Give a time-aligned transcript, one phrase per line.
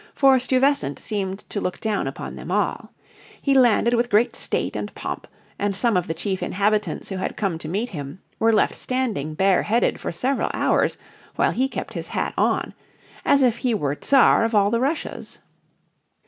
[0.15, 2.91] For Stuyvesant seemed to look down upon them all.
[3.39, 5.27] He landed with great state and pomp,
[5.59, 9.35] and some of the chief inhabitants who had come to meet him were left standing
[9.35, 10.97] bareheaded for several hours
[11.35, 12.73] while he kept his hat on,
[13.23, 15.37] as if he were Tsar of all the Russias.